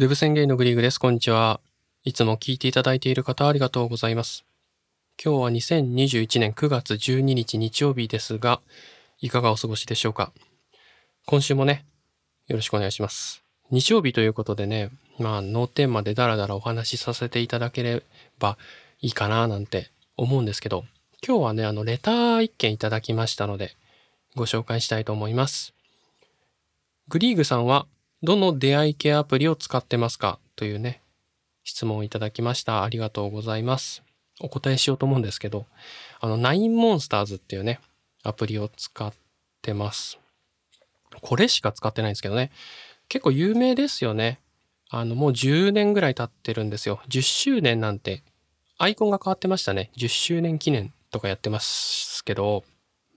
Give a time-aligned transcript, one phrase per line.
[0.00, 0.98] デブ宣言のグリーグです。
[0.98, 1.60] こんにちは。
[2.04, 4.46] いつも聞いていただいている方ありがとうございます。
[5.22, 8.62] 今日は2021年9月12日日曜日ですが、
[9.20, 10.32] いかがお過ごしでしょうか？
[11.26, 11.84] 今週もね、
[12.46, 13.42] よろしくお願いします。
[13.70, 18.02] 日曜日ということでね、まあ、ノーテーマでダラダラお話しさせていただけれ
[18.38, 18.56] ば
[19.02, 20.86] いいかななんて思うんですけど、
[21.22, 23.72] 今日はね、あの、レター一件いただきましたので、
[24.34, 25.74] ご紹介したいと思います。
[27.08, 27.86] グリーグさんは、
[28.22, 31.00] どの出会い系アプリを使ってますかというね、
[31.64, 32.82] 質問をいただきました。
[32.82, 34.02] ありがとうございます。
[34.40, 35.66] お答えしようと思うんですけど、
[36.20, 37.80] あの、ナインモンスターズっていうね、
[38.22, 39.12] アプリを使っ
[39.62, 40.18] てます。
[41.22, 42.50] これしか使ってないんですけどね。
[43.08, 44.38] 結構有名ですよね。
[44.90, 47.00] あの、もう10年ぐらい経ってるんですよ。
[47.08, 48.22] 10周年なんて、
[48.76, 49.90] アイコンが変わってましたね。
[49.96, 52.64] 10周年記念とかやってますけど、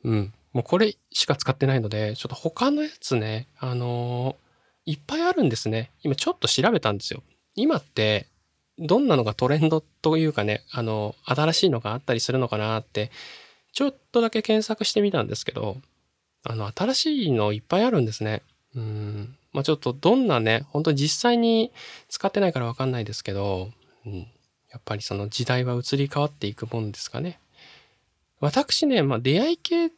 [0.03, 0.33] うん。
[0.53, 4.35] もうこれしか使ってないので、ちょっと他のやつね、あの
[4.85, 5.91] いっぱいあるんですね。
[6.03, 7.23] 今ちょっと調べたんですよ。
[7.55, 8.27] 今って、
[8.79, 13.11] どんなのがトレンドというかね、あの、新しいのがあったりするのかなって、
[13.71, 15.77] ちょっとだけ検索してみたんですけど、
[16.43, 18.41] あの、新しいのいっぱいあるんですね。
[18.75, 19.35] うん。
[19.53, 21.71] まあちょっとどんなね、本当に実際に
[22.09, 23.71] 使ってないからわかんないですけど、
[24.05, 24.27] うん。
[24.71, 27.39] やっぱりその時代は移り変わっていくもんですかね。
[28.39, 29.91] 私ね、まあ出会い系っ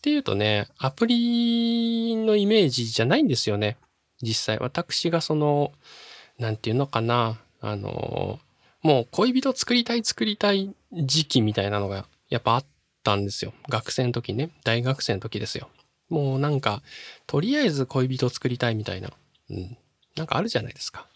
[0.00, 3.76] ていうとね、アプリのイメージじゃないんですよね。
[4.22, 4.58] 実際。
[4.58, 5.72] 私がその、
[6.38, 8.40] なんていうのかな、あの、
[8.82, 12.64] もう恋人作りたい作りたい時期みたいなのがやっぱあっ
[13.04, 13.52] たんですよ。
[13.68, 14.50] 学生の時ね。
[14.64, 15.68] 大学生の時ですよ。
[16.08, 16.82] もうなんか、
[17.26, 19.10] とりあえず恋人作りたいみたいな。
[19.50, 19.76] うん。
[20.16, 21.06] なんかあるじゃないですか。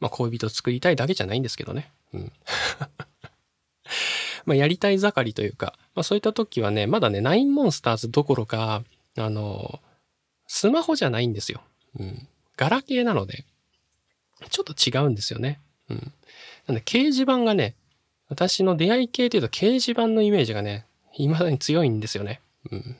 [0.00, 1.92] まあ恋人作りたいだけじゃないんですけどね。
[2.12, 2.32] うん。
[4.44, 8.82] まあやりたい盛りというか、まあそういった時はね、まだね、ナインモンスターズどころか、
[9.16, 9.80] あの、
[10.48, 11.62] スマホじゃないんですよ。
[11.98, 12.28] うん。
[12.56, 13.44] ガラケーなので、
[14.50, 15.60] ちょっと違うんですよね。
[15.88, 16.12] うん。
[16.66, 17.74] なんで掲示板がね、
[18.28, 22.40] 私の出会い系というと掲示板のイメージがね、未だに強いんですよね。
[22.70, 22.96] うん。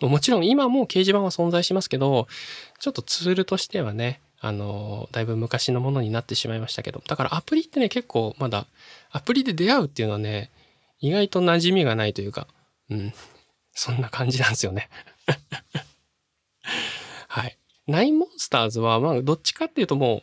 [0.00, 2.28] もちろん今も掲示板は存在しますけど、
[2.78, 8.66] ちょっとツールとしてはね、あの、だいぶ昔のものになってしまいましたけど、だからアプリってね、結構まだ、
[9.10, 10.50] アプリで出会うっていうのはね、
[11.00, 12.46] 意外と馴染みがないというか、
[12.90, 13.12] うん。
[13.72, 14.88] そんな感じなんですよね。
[17.88, 20.22] ナインモンスターズは、まあ、どっちかっていうとも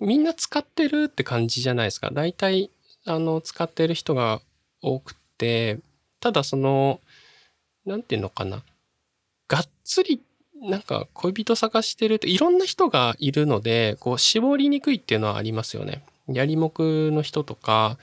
[0.00, 2.10] う、みんな使ってるって感じじゃないですか。
[2.12, 2.70] 大体、
[3.06, 4.40] あの、使ってる人が
[4.82, 5.78] 多くて、
[6.20, 7.00] ただその、
[7.86, 8.62] なんていうのかな。
[9.48, 10.22] がっつり、
[10.62, 16.04] なんか恋人探してるって、いろんな人がいるので、こう、絞りにくいっていうのはありますよね。
[16.28, 17.98] やりもくの人とか、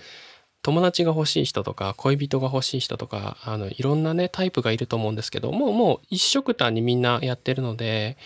[0.64, 8.18] 友達が欲しい人とか、恋人が欲しい人とか、あの、いろんなね、タイプがいると思うんですけど、もう、もう一色単にみんなやってるので、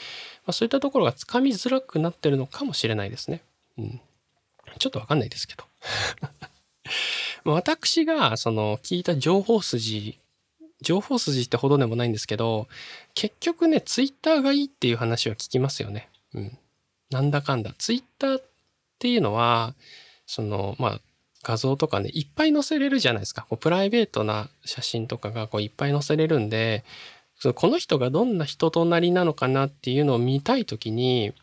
[0.46, 3.42] まあ、そういったところがつかみづらくなってるのかもしれないですね。
[3.78, 4.02] うん。
[4.80, 5.64] ちょっとわかんないですけど。
[7.46, 10.18] 私が、その、聞いた情報筋、
[10.82, 12.68] 情報筋ってほどでもないんですけど、
[13.14, 16.10] 結局ね、ツイッターがいいっていう話は聞きますよね。
[16.34, 16.58] うん。
[17.10, 17.74] なんだかんだ。
[17.78, 18.44] ツイッターっ
[19.00, 19.76] ていうのは、
[20.26, 21.02] その、まあ、
[21.44, 23.46] 画像とかね、いっぱい載せれるじゃないですか。
[23.50, 26.84] こうプライベートな写真とかがこういっぱい載せれるんで、
[27.42, 31.34] そのこの人がどんな人となりなのかなっていうのを見たいときに、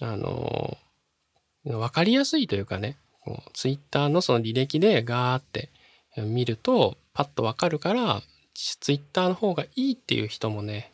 [0.00, 0.76] あの、
[1.64, 5.70] わかりやすいというかね、こうツイッターのその履歴でガーって
[6.16, 8.20] 見ると、パッとわかるから、
[8.80, 10.92] ツイッターの方がいいっていう人もね、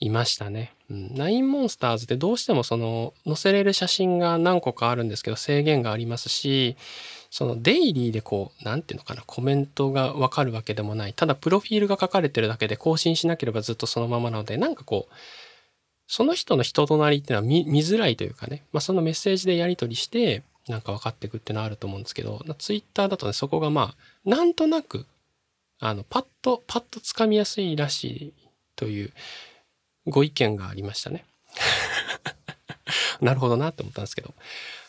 [0.00, 0.74] いましたね。
[0.90, 6.76] ナインモンスターズってどうしてもその載せれる写真が何個かあるんですけど制限がありますし、
[7.36, 11.12] そのデイリーでこう、なんていうのかな、コメントがわかるわけでもない。
[11.12, 15.14] ただプロフィールが書かれてるだけで更新しなければずっとそのままなので、なんかこう、
[16.06, 25.04] その人の人となりっていうのは見見づらいというかね、まあそのメッセージでやり取りして、なんか分かっていくっていうのはあると思うんですけど、ツイッターだとね、そこがまあ、なんとなく、
[25.78, 28.34] あの、パッと、パッとつかみやすいらしい
[28.76, 29.12] という
[30.06, 31.26] ご意見がありましたね。
[33.20, 34.32] なるほどなって思ったんですけど。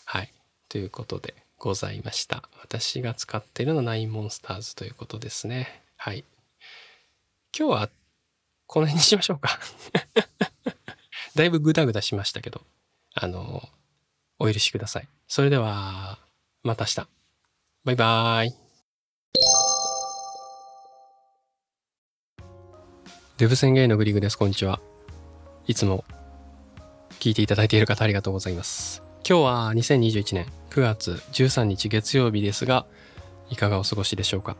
[0.05, 0.31] はい。
[0.69, 2.43] ということでございました。
[2.61, 5.81] 私が使っているのはナインモンスターズということですね。
[5.97, 6.23] はい。
[7.57, 7.89] 今日は
[8.67, 9.59] この辺にしましょうか。
[11.35, 12.61] だいぶグダグダしましたけど、
[13.15, 13.67] あの、
[14.39, 15.07] お許しください。
[15.27, 16.19] それでは、
[16.63, 17.07] また明日。
[17.85, 18.53] バイバーイ。
[23.37, 24.37] デブ宣言のグリグです。
[24.37, 24.79] こんにちは。
[25.65, 26.05] いつも
[27.19, 29.01] 聞いていただいている方ありがとうございます。
[29.27, 30.45] 今日は2021年
[30.77, 32.85] 9月13日月曜日ですが、
[33.49, 34.55] いかがお過ごしでしょうか？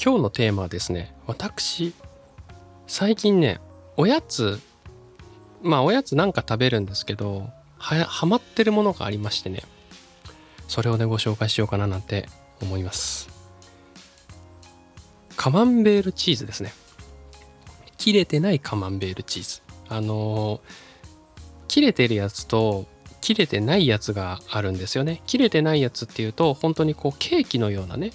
[0.00, 1.92] 今日のテーマはですね、私、
[2.86, 3.58] 最近ね、
[3.96, 4.60] おやつ、
[5.60, 9.64] まあおやつなんか食べるんですけど、は、はまってるものがありましてね、
[10.68, 12.28] それをね、ご紹介しようかななんて
[12.62, 13.28] 思います。
[15.34, 16.72] カマンベールチーズですね。
[17.96, 19.62] 切れてないカマンベールチーズ。
[19.88, 20.60] あのー、
[21.66, 22.86] 切れてるやつと
[23.20, 25.22] 切れてないやつがあるんですよね。
[25.26, 28.12] 切れてないやつっていうと、本当にこうケーキのようなね、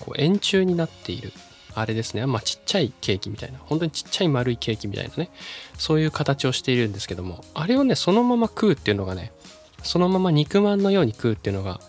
[0.00, 1.32] こう円柱になっている。
[1.74, 2.26] あれですね。
[2.26, 3.58] まあちっちゃいケーキみたいな。
[3.58, 5.30] 本当にちっちゃい丸いケーキみたいなね。
[5.78, 9.32] そういう形をしているんですけども、あれをね、そのまま食うっていうのがね、
[9.82, 11.80] そのまま肉まんのように食うっていうのが、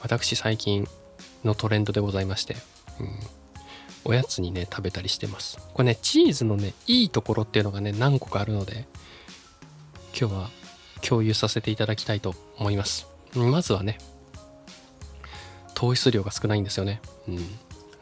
[0.00, 0.86] 私最近
[1.44, 2.56] のトレンドでございまして、
[3.00, 3.08] うん、
[4.04, 5.58] おやつにね、食べたりしてます。
[5.74, 8.86] これね、チーズのね、いいところっていうのがね、何個かあるので、
[10.18, 10.50] 今日は
[11.06, 13.06] 共有させていただきたいと思います。
[13.34, 13.98] まずはね、
[15.74, 17.00] 糖質量が少ないんですよね。
[17.28, 17.58] うん。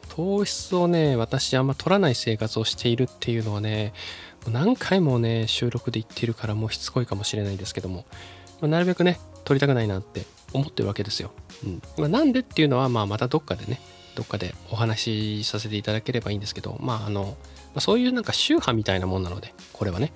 [0.09, 3.93] 糖質をね、私あんま取らない生活をしているっていうのはね、
[4.49, 8.05] 何回もね、収録で言ってるからもうしつこいかもしれないですけども、
[8.59, 11.31] まあ、なるべくね、取りたくないなって思ってるわけですよ。
[11.63, 13.79] うんまあ、なんでっていうのは、まあ、またどっかでね、
[14.15, 17.37] どっかでお話しさせていただければいいんですけど、まあ、あの、
[17.73, 20.11] まあ、そういうなんか宗派みたいなもんなので、これはね、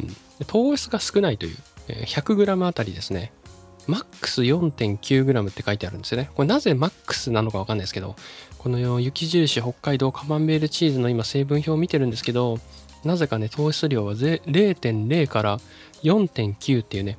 [0.00, 0.16] うん、
[0.46, 1.56] 糖質が少ないという、
[1.88, 3.32] 100g あたりですね、
[3.86, 6.30] マックス 4.9g って書いてあるんですよね。
[6.34, 8.16] これなぜマックスなのかわかんないですけど、
[8.58, 12.58] この雪印北海道カマンベールチーズの今成分表を見てるんですけど、
[13.04, 15.58] なぜかね、糖質量は0.0から
[16.02, 17.18] 4.9っていうね、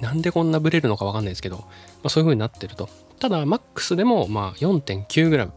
[0.00, 1.64] なんでこんなブレるのかわかんないですけど、ま
[2.04, 2.88] あ、そういう風になってると。
[3.18, 5.50] ただ、マックスでもまあ 4.9g、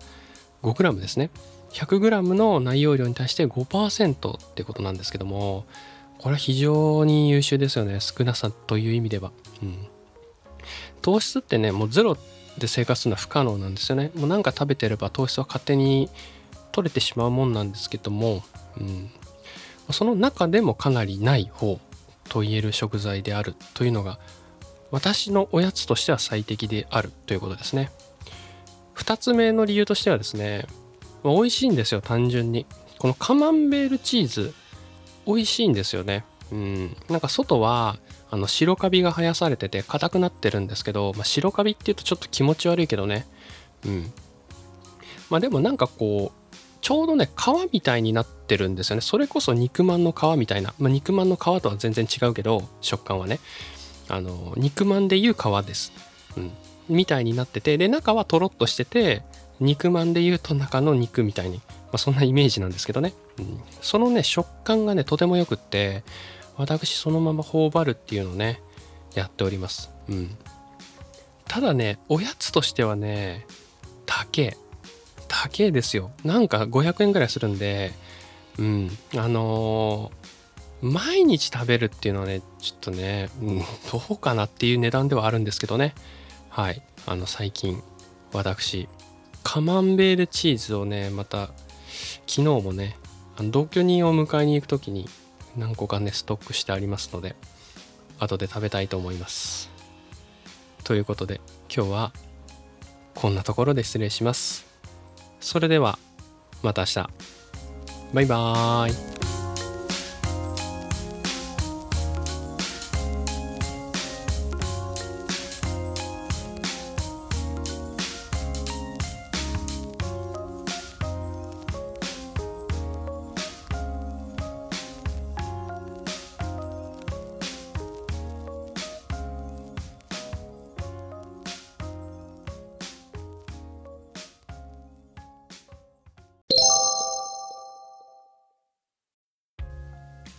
[0.64, 1.30] 5g ですね。
[1.72, 5.66] 100g の内容量に対して5%ってことなんですけども、
[6.20, 8.00] これは非常に優秀ですよね。
[8.00, 9.32] 少なさという意味では。
[9.64, 9.88] うん。
[11.02, 12.18] 糖質ってね、もうゼロ
[12.58, 14.12] で生活するのは不可能なんですよね。
[14.16, 16.10] もうなんか食べてれば糖質は勝手に
[16.72, 18.44] 取れてしまうもんなんですけども、
[18.78, 19.10] うん。
[19.92, 21.80] その中でもかなりない方
[22.28, 24.20] と言える食材であるというのが
[24.92, 27.92] 私のおやつとしては最適であるということですね。
[28.96, 30.66] 2つ目の理由としてはですね、
[31.24, 32.66] 美味しいんですよ、単純に。
[32.98, 34.54] このカマンベールチーズ、
[35.30, 36.26] 美味しいんですよね。
[36.52, 36.98] うん。
[37.08, 37.98] なんか外は、
[38.32, 43.28] あの、白カビが生やされてて硬くなってるんですけど、まあ、白カビって言うとちょっと気持ち悪いけどね。
[43.86, 44.12] うん。
[45.30, 49.02] まあでもなんかこう、ちょうどね、皮みたいになってるんですよね。
[49.02, 50.74] それこそ肉まんの皮みたいな。
[50.80, 53.40] まあ、肉まんの皮とは全然違うけど、食感はね。
[54.08, 55.92] あの、肉まんでいう皮です。
[56.36, 56.52] うん。
[56.88, 59.22] みたいになってて、で、中はとろっとしてて、
[59.60, 61.58] 肉まんでいうと中の肉みたいに。
[61.58, 63.14] まあ、そんなイメージなんですけどね。
[63.40, 63.60] うん。
[63.82, 66.04] そのね、食感がね、とても良くって、
[66.56, 68.62] 私そのまま頬張るっていうのをね、
[69.16, 69.90] やっております。
[70.08, 70.38] うん。
[71.48, 73.48] ただね、おやつとしてはね、
[74.06, 74.58] 高え。
[75.28, 76.12] 高えですよ。
[76.24, 77.92] なんか500円ぐらいするんで、
[78.58, 78.92] うん。
[79.16, 83.60] あのー、毎日食べるっていうのはね、ちょっとね、うん、
[83.92, 85.94] どうかなっていう値段ではあるんですけどね。
[86.50, 86.82] はい。
[87.06, 87.82] あの、最近、
[88.32, 88.88] 私、
[89.52, 91.48] カマンベールチーズをね、また、
[92.28, 92.98] 昨日もね、
[93.42, 95.10] 同居人を迎えに行く時に
[95.58, 97.36] 何個かね、ストックしてありますので、
[98.20, 99.72] 後で食べたいと思います。
[100.84, 101.42] ということで、
[101.76, 102.14] 今日は
[103.16, 104.68] こんなところで失礼します。
[105.40, 105.98] それでは、
[106.62, 107.10] また明日。
[108.14, 109.19] バイバーイ。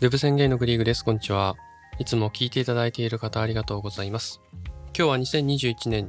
[0.02, 1.04] ウェブ宣言のグリーグです。
[1.04, 1.56] こんにちは。
[1.98, 4.40] いつも聞いていただいている方ありがとうございます。
[4.96, 6.08] 今日は2021年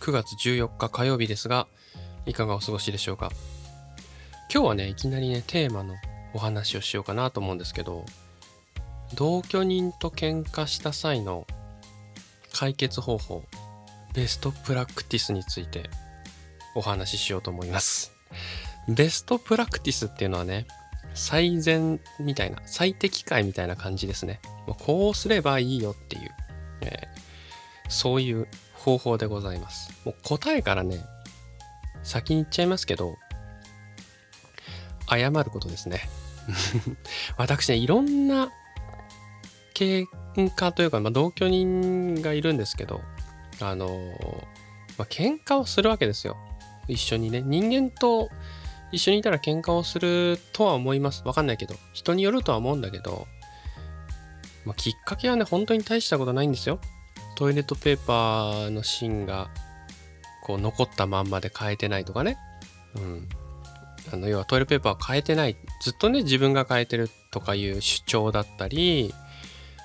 [0.00, 1.68] 9月14日火曜日ですが、
[2.24, 3.30] いかがお過ごしでしょうか？
[4.50, 5.96] 今日はね、いきなりね、テーマの
[6.32, 8.06] お話をしようかなと思うんですけど、
[9.16, 11.46] 同居人と喧嘩した際の
[12.54, 13.44] 解決方法、
[14.14, 15.90] ベストプラクティスについて
[16.74, 18.14] お話ししようと思います。
[18.88, 20.66] ベストプラクティスっていうのはね、
[21.14, 24.40] 最善みたいな、最適解みたいな感じですね。
[24.78, 26.30] こうすればいいよっていう、
[26.82, 29.92] えー、そういう方法でございます。
[30.04, 31.04] もう答えからね、
[32.02, 33.16] 先に言っちゃいますけど、
[35.08, 36.08] 謝ることですね。
[37.36, 38.50] 私ね、いろんな
[39.74, 43.00] 喧嘩というか、まあ、同居人がいるんですけど、
[43.60, 43.92] あのー、
[44.96, 46.36] まあ、喧嘩をするわけですよ。
[46.88, 47.42] 一緒にね。
[47.42, 48.28] 人間と
[48.92, 51.22] 一緒にいたら喧嘩をするとは思います。
[51.24, 51.74] わかんないけど。
[51.92, 53.26] 人によるとは思うんだけど、
[54.64, 56.80] まあ、きっかけはね本当に大したことないんですよ。
[57.36, 59.48] トイレットペーパーの芯が
[60.42, 62.36] こう残ったまんまで変えてないとかね。
[62.96, 63.28] うん。
[64.12, 65.56] あの要はトイレットペーパーを変えてない。
[65.82, 69.14] ずっとね自分が変えてるとかいう主張だったり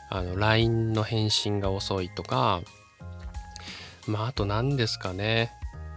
[0.10, 2.62] あの LINE の返信が遅いとか。
[4.08, 5.52] まああと何ですかね。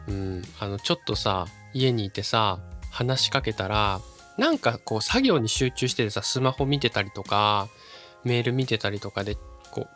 [0.07, 0.43] うん。
[0.61, 2.59] あのちょっとさ家にいてさ
[2.91, 4.01] 話しかけたら
[4.39, 7.69] なんかこう作業に集中しててさスマホ見てたりとか
[8.25, 9.37] メール見てたりとかで
[9.73, 9.87] こう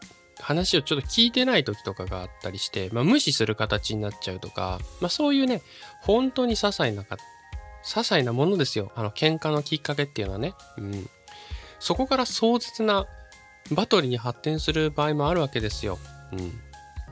[0.40, 5.62] 話をちょっと聞いてない時とかがあったりして、まあ、無視する形になっちゃうとか、まあ、そういうね
[6.00, 7.16] 本当に些細なか
[7.84, 8.92] 些細なものですよ。
[8.94, 11.08] あの喧嘩のきっかけっていうのはね、うん、
[11.78, 13.06] そこから壮絶な
[13.70, 15.98] バトルに発展する場合もあるわけですよ、
[16.32, 16.60] うん。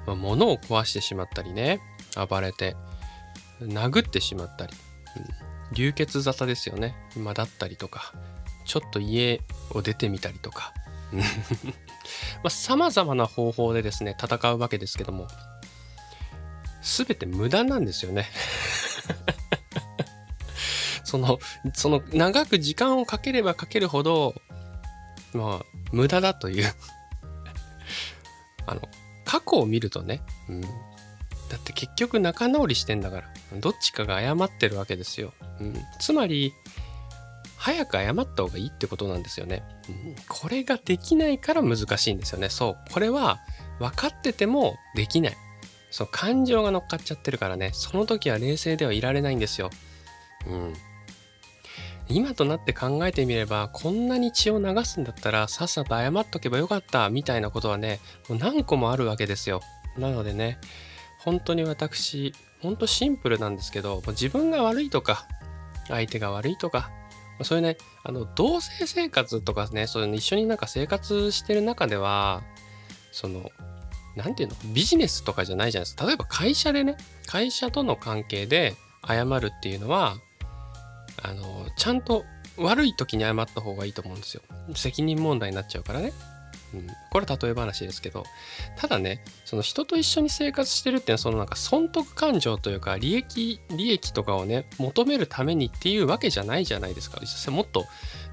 [0.06, 1.80] まあ、物を壊してしまったりね。
[2.28, 2.76] 暴れて
[3.60, 4.74] 殴ってしまったり、
[5.16, 8.12] うん、流血沙汰ですよね、まあ、だったりとか。
[8.66, 10.72] ちょっと家を出てみたりとか。
[12.48, 15.26] さ まざ、まな方法でですね戦うわけですけども。
[16.82, 18.28] 全て無駄なんですよね。
[21.04, 21.40] その
[21.74, 24.34] その長く時間をかければかけるほど
[25.32, 26.72] まあ無駄だという。
[28.66, 28.82] あの
[29.24, 30.64] 過去を見るとね、うん、
[31.50, 33.28] だって結局仲直りしてんだから
[33.58, 36.52] どっちかが謝ってるわけですよ、うん、つまり
[37.60, 39.62] 早く謝った方がいいってことなんですよね。
[39.86, 42.48] うん、これができないから難しいんですよね。
[42.48, 42.76] そう。
[42.90, 43.38] これは
[43.78, 45.36] 分かっててもできない。
[45.90, 49.68] そう、感情が乗っかっちゃってるからね、その時は冷静ではいられないんですよ。
[50.46, 50.74] うん。
[52.08, 59.60] 今となって考えてみれば、こんなに血を流すんだったら、さっさと謝っとけばよかった、みたいなことはね、もう何個もあるわけですよ。
[59.98, 60.58] なのでね、
[61.24, 65.26] 本当に私、ほんとシンプルなんですけど、自分が悪いとか、
[65.88, 66.90] 相手が悪いとか、
[67.42, 72.42] そういうね、あの、同性生活とかね、そういう一緒になんか生活してる中では、
[73.12, 73.50] その、
[74.16, 76.06] なんていうのビジネスとかじゃないじゃないですか。
[76.06, 76.96] 例えば会社でね、
[77.26, 78.74] 会社との関係で
[79.06, 80.16] 謝るっていうのは、
[81.22, 82.24] あの、ちゃんと
[82.56, 84.42] 悪い時に謝った方がいいと思うんですよ。
[84.74, 86.12] 責任問題になっちゃうからね。
[86.72, 88.24] うん、これ例え話ですけど
[88.76, 97.20] ただねその人と一緒に生活してるっていうのはそのなんか損得感情というか利益利益とかをね求めるためにっていうわけじゃないじゃないですか。
[97.50, 97.86] もっと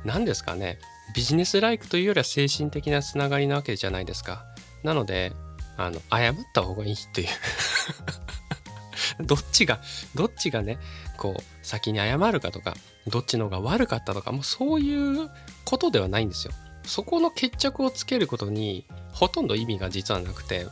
[0.06, 0.80] 何ですかね
[1.16, 4.46] ビジネスライクというよりは精神的なつながりなわけじゃないですか。
[4.84, 5.34] なので
[5.78, 7.28] あの謝った方がいいという。
[9.26, 9.80] どっちが
[10.16, 10.78] どっちがね
[11.18, 12.76] こう先に謝るかとか
[13.08, 15.30] どっちの方が悪かったとかもうそういう
[15.66, 16.54] ことではないんですよ。
[16.88, 20.66] そこの決着をつけることにほとんど意味が実はなくて、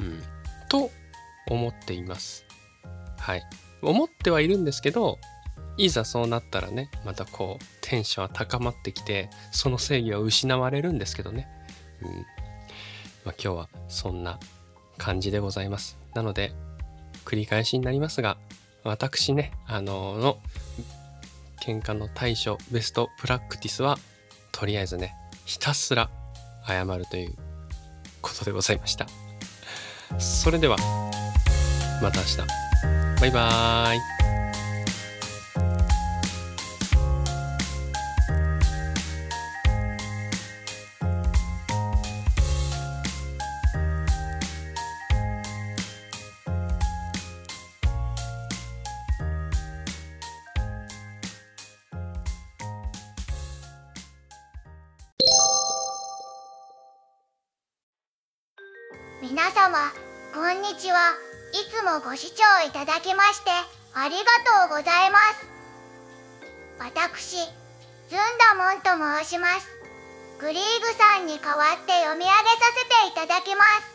[0.00, 0.22] うん、
[0.68, 0.90] と
[1.48, 2.44] 思っています。
[3.18, 3.42] はい。
[3.82, 5.18] 思ってはいるんですけど、
[5.76, 11.46] いざそうなったらね、またこう、テンションは高まってきて、その正義は失われるんですけどね。
[12.02, 12.08] うん。
[13.24, 14.40] まあ、今日はそんな
[14.96, 15.98] 感じでございます。
[16.14, 16.52] なので、
[17.24, 18.38] 繰り返しになりますが、
[18.84, 20.38] 私ね、あのー、の
[21.60, 23.98] 喧嘩の対処、ベストプラクティスは、
[24.52, 25.14] とりあえずね、
[25.46, 26.10] ひたすら
[26.66, 27.34] 謝るという
[28.20, 29.06] ことでございました。
[30.18, 30.76] それでは、
[32.02, 32.36] また明日。
[33.20, 34.25] バイバーイ。
[59.36, 59.92] 皆様
[60.32, 61.12] こんにちは。
[61.52, 63.52] いつもご視聴いただきまして
[63.92, 64.24] ありが
[64.64, 65.44] とうございます。
[66.80, 67.44] 私
[68.08, 69.68] ずんだもんと申します。
[70.40, 73.92] グリーグさんに代わって読み上げさせていただきます。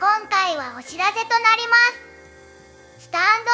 [0.00, 1.76] 今回はお知らせとなりま
[2.96, 3.12] す。
[3.12, 3.52] スタンド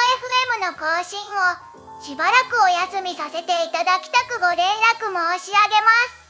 [0.62, 4.62] FM の更新をしばらくお休みさせていただきたくご連
[4.95, 6.27] 絡申し上げます。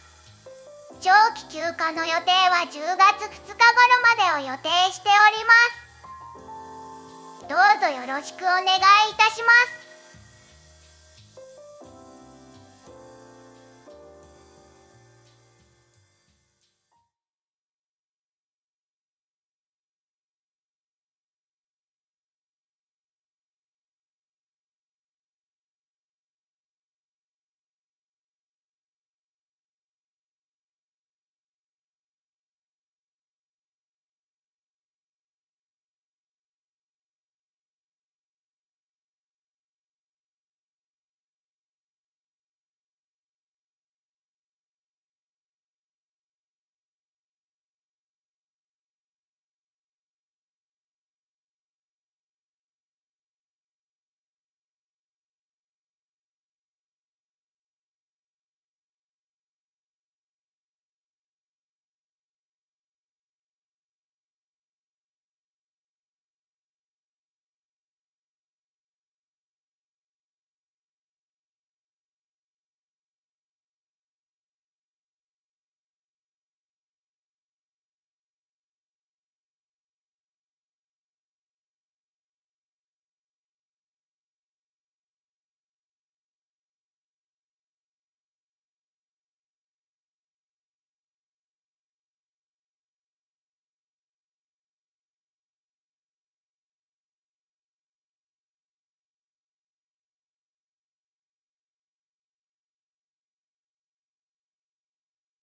[1.00, 3.62] 長期休暇の予定は10月2日頃
[4.02, 7.48] までを予定しております。
[7.48, 9.77] どうぞよろしくお願いいたします。